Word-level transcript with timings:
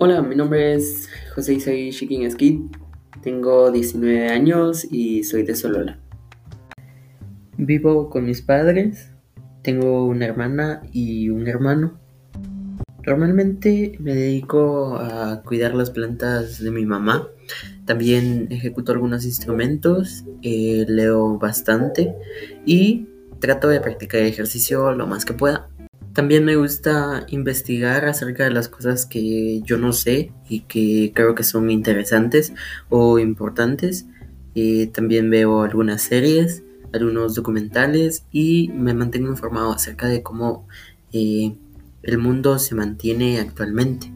Hola, 0.00 0.22
mi 0.22 0.36
nombre 0.36 0.74
es 0.74 1.08
José 1.34 1.54
Isaí 1.54 1.90
Shikin 1.90 2.22
Esquid, 2.22 2.60
tengo 3.20 3.72
19 3.72 4.28
años 4.28 4.86
y 4.88 5.24
soy 5.24 5.42
de 5.42 5.56
Solola. 5.56 5.98
Vivo 7.56 8.08
con 8.08 8.24
mis 8.24 8.40
padres, 8.40 9.10
tengo 9.62 10.06
una 10.06 10.24
hermana 10.24 10.82
y 10.92 11.30
un 11.30 11.48
hermano. 11.48 11.98
Normalmente 13.04 13.96
me 13.98 14.14
dedico 14.14 14.98
a 14.98 15.42
cuidar 15.42 15.74
las 15.74 15.90
plantas 15.90 16.62
de 16.62 16.70
mi 16.70 16.86
mamá, 16.86 17.26
también 17.84 18.46
ejecuto 18.52 18.92
algunos 18.92 19.24
instrumentos, 19.24 20.24
eh, 20.42 20.86
leo 20.86 21.40
bastante 21.40 22.14
y 22.64 23.08
trato 23.40 23.66
de 23.66 23.80
practicar 23.80 24.20
ejercicio 24.20 24.92
lo 24.92 25.08
más 25.08 25.24
que 25.24 25.32
pueda. 25.32 25.68
También 26.18 26.44
me 26.44 26.56
gusta 26.56 27.24
investigar 27.28 28.04
acerca 28.06 28.42
de 28.42 28.50
las 28.50 28.68
cosas 28.68 29.06
que 29.06 29.60
yo 29.62 29.78
no 29.78 29.92
sé 29.92 30.32
y 30.48 30.62
que 30.62 31.12
creo 31.14 31.36
que 31.36 31.44
son 31.44 31.70
interesantes 31.70 32.52
o 32.88 33.20
importantes. 33.20 34.04
Eh, 34.56 34.88
también 34.88 35.30
veo 35.30 35.62
algunas 35.62 36.02
series, 36.02 36.64
algunos 36.92 37.36
documentales 37.36 38.24
y 38.32 38.68
me 38.74 38.94
mantengo 38.94 39.28
informado 39.28 39.70
acerca 39.70 40.08
de 40.08 40.24
cómo 40.24 40.66
eh, 41.12 41.54
el 42.02 42.18
mundo 42.18 42.58
se 42.58 42.74
mantiene 42.74 43.38
actualmente. 43.38 44.12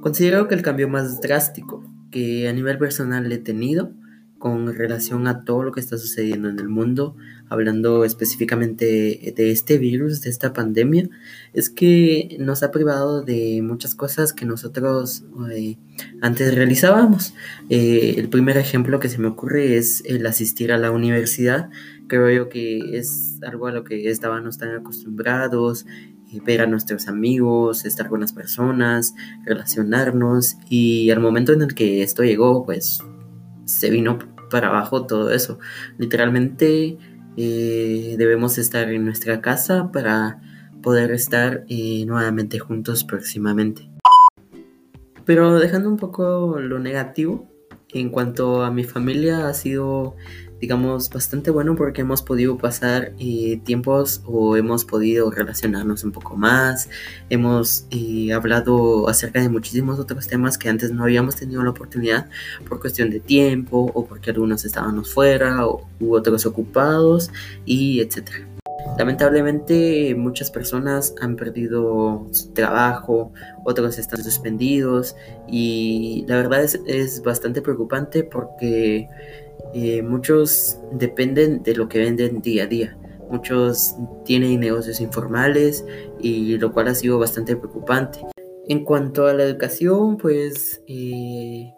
Considero 0.00 0.48
que 0.48 0.56
el 0.56 0.62
cambio 0.62 0.88
más 0.88 1.20
drástico 1.20 1.84
que 2.10 2.48
a 2.48 2.52
nivel 2.52 2.76
personal 2.76 3.30
he 3.30 3.38
tenido 3.38 3.92
con 4.38 4.74
relación 4.74 5.26
a 5.26 5.44
todo 5.44 5.62
lo 5.62 5.72
que 5.72 5.80
está 5.80 5.96
sucediendo 5.96 6.48
en 6.48 6.58
el 6.58 6.68
mundo, 6.68 7.16
hablando 7.48 8.04
específicamente 8.04 9.32
de 9.34 9.50
este 9.50 9.78
virus, 9.78 10.20
de 10.20 10.30
esta 10.30 10.52
pandemia, 10.52 11.08
es 11.52 11.70
que 11.70 12.36
nos 12.38 12.62
ha 12.62 12.70
privado 12.70 13.22
de 13.22 13.60
muchas 13.62 13.94
cosas 13.94 14.32
que 14.32 14.44
nosotros 14.44 15.24
eh, 15.52 15.76
antes 16.20 16.54
realizábamos. 16.54 17.34
Eh, 17.70 18.14
el 18.18 18.28
primer 18.28 18.58
ejemplo 18.58 19.00
que 19.00 19.08
se 19.08 19.18
me 19.18 19.28
ocurre 19.28 19.76
es 19.78 20.02
el 20.04 20.26
asistir 20.26 20.72
a 20.72 20.78
la 20.78 20.90
universidad. 20.90 21.70
Creo 22.08 22.30
yo 22.30 22.48
que 22.48 22.98
es 22.98 23.38
algo 23.42 23.68
a 23.68 23.72
lo 23.72 23.84
que 23.84 24.10
estábamos 24.10 24.58
tan 24.58 24.74
acostumbrados, 24.74 25.86
eh, 26.32 26.40
ver 26.44 26.60
a 26.60 26.66
nuestros 26.66 27.08
amigos, 27.08 27.84
estar 27.84 28.08
con 28.08 28.20
las 28.20 28.32
personas, 28.32 29.14
relacionarnos 29.44 30.56
y 30.68 31.10
al 31.10 31.20
momento 31.20 31.52
en 31.52 31.62
el 31.62 31.74
que 31.74 32.02
esto 32.02 32.22
llegó, 32.22 32.66
pues 32.66 33.00
se 33.66 33.90
vino 33.90 34.18
para 34.50 34.68
abajo 34.68 35.06
todo 35.06 35.30
eso. 35.30 35.58
Literalmente 35.98 36.98
eh, 37.36 38.14
debemos 38.16 38.56
estar 38.56 38.90
en 38.90 39.04
nuestra 39.04 39.42
casa 39.42 39.90
para 39.92 40.40
poder 40.82 41.10
estar 41.10 41.64
eh, 41.68 42.04
nuevamente 42.06 42.58
juntos 42.58 43.04
próximamente. 43.04 43.90
Pero 45.24 45.58
dejando 45.58 45.88
un 45.88 45.96
poco 45.96 46.60
lo 46.60 46.78
negativo, 46.78 47.50
en 47.92 48.10
cuanto 48.10 48.62
a 48.62 48.70
mi 48.70 48.84
familia 48.84 49.48
ha 49.48 49.54
sido 49.54 50.16
digamos, 50.60 51.10
bastante 51.10 51.50
bueno 51.50 51.76
porque 51.76 52.00
hemos 52.00 52.22
podido 52.22 52.56
pasar 52.56 53.12
eh, 53.18 53.60
tiempos 53.64 54.22
o 54.24 54.56
hemos 54.56 54.84
podido 54.84 55.30
relacionarnos 55.30 56.04
un 56.04 56.12
poco 56.12 56.36
más, 56.36 56.88
hemos 57.28 57.86
eh, 57.90 58.32
hablado 58.32 59.08
acerca 59.08 59.40
de 59.40 59.48
muchísimos 59.48 59.98
otros 59.98 60.26
temas 60.26 60.56
que 60.56 60.68
antes 60.68 60.92
no 60.92 61.02
habíamos 61.02 61.36
tenido 61.36 61.62
la 61.62 61.70
oportunidad 61.70 62.30
por 62.68 62.80
cuestión 62.80 63.10
de 63.10 63.20
tiempo 63.20 63.90
o 63.94 64.06
porque 64.06 64.30
algunos 64.30 64.64
estábamos 64.64 65.12
fuera 65.12 65.66
o, 65.66 65.86
u 66.00 66.14
otros 66.14 66.46
ocupados 66.46 67.30
y 67.66 68.00
etcétera. 68.00 68.55
Lamentablemente 68.98 70.14
muchas 70.14 70.50
personas 70.50 71.14
han 71.20 71.36
perdido 71.36 72.26
su 72.30 72.52
trabajo, 72.54 73.32
otros 73.64 73.98
están 73.98 74.22
suspendidos 74.24 75.16
y 75.46 76.24
la 76.26 76.36
verdad 76.36 76.64
es, 76.64 76.80
es 76.86 77.22
bastante 77.22 77.60
preocupante 77.60 78.24
porque 78.24 79.06
eh, 79.74 80.02
muchos 80.02 80.78
dependen 80.92 81.62
de 81.62 81.74
lo 81.74 81.88
que 81.88 81.98
venden 81.98 82.40
día 82.40 82.64
a 82.64 82.66
día. 82.66 82.96
Muchos 83.30 83.96
tienen 84.24 84.60
negocios 84.60 85.00
informales 85.00 85.84
y 86.18 86.56
lo 86.58 86.72
cual 86.72 86.88
ha 86.88 86.94
sido 86.94 87.18
bastante 87.18 87.56
preocupante. 87.56 88.20
En 88.68 88.84
cuanto 88.84 89.26
a 89.26 89.34
la 89.34 89.42
educación, 89.42 90.16
pues 90.16 90.82
eh, 90.86 91.72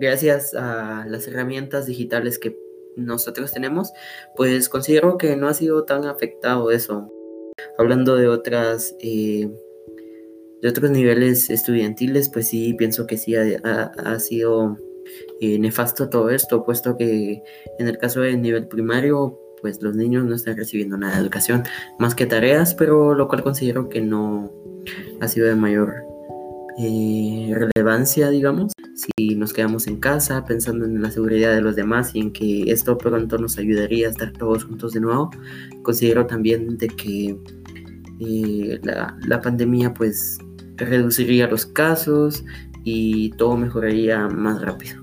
gracias 0.00 0.54
a 0.54 1.06
las 1.06 1.28
herramientas 1.28 1.86
digitales 1.86 2.38
que 2.38 2.56
nosotros 2.96 3.52
tenemos, 3.52 3.92
pues 4.36 4.68
considero 4.68 5.18
que 5.18 5.36
no 5.36 5.48
ha 5.48 5.54
sido 5.54 5.84
tan 5.84 6.04
afectado 6.04 6.70
eso. 6.70 7.10
Hablando 7.78 8.16
de 8.16 8.28
otras 8.28 8.94
eh, 9.00 9.50
de 10.62 10.68
otros 10.68 10.90
niveles 10.90 11.50
estudiantiles, 11.50 12.28
pues 12.28 12.48
sí 12.48 12.74
pienso 12.74 13.06
que 13.06 13.18
sí 13.18 13.34
ha 13.34 14.18
sido 14.20 14.78
eh, 15.40 15.58
nefasto 15.58 16.08
todo 16.08 16.30
esto, 16.30 16.64
puesto 16.64 16.96
que 16.96 17.42
en 17.78 17.88
el 17.88 17.98
caso 17.98 18.20
del 18.20 18.40
nivel 18.40 18.68
primario, 18.68 19.38
pues 19.60 19.82
los 19.82 19.96
niños 19.96 20.24
no 20.24 20.34
están 20.34 20.56
recibiendo 20.56 20.96
nada 20.96 21.16
de 21.16 21.22
educación, 21.22 21.64
más 21.98 22.14
que 22.14 22.26
tareas, 22.26 22.74
pero 22.74 23.14
lo 23.14 23.28
cual 23.28 23.42
considero 23.42 23.88
que 23.88 24.00
no 24.00 24.52
ha 25.20 25.28
sido 25.28 25.48
de 25.48 25.56
mayor 25.56 26.04
eh, 26.78 27.52
relevancia, 27.54 28.30
digamos. 28.30 28.71
Si 28.94 29.34
nos 29.34 29.52
quedamos 29.52 29.86
en 29.86 29.98
casa 29.98 30.44
pensando 30.44 30.84
en 30.84 31.00
la 31.00 31.10
seguridad 31.10 31.54
de 31.54 31.62
los 31.62 31.76
demás 31.76 32.14
y 32.14 32.20
en 32.20 32.32
que 32.32 32.70
esto 32.70 32.98
pronto 32.98 33.38
nos 33.38 33.58
ayudaría 33.58 34.08
a 34.08 34.10
estar 34.10 34.32
todos 34.32 34.64
juntos 34.64 34.92
de 34.92 35.00
nuevo, 35.00 35.30
considero 35.82 36.26
también 36.26 36.76
de 36.76 36.88
que 36.88 37.36
eh, 38.20 38.80
la, 38.82 39.16
la 39.26 39.40
pandemia 39.40 39.94
pues 39.94 40.38
reduciría 40.76 41.48
los 41.48 41.66
casos 41.66 42.44
y 42.84 43.30
todo 43.32 43.56
mejoraría 43.56 44.28
más 44.28 44.60
rápido. 44.60 45.01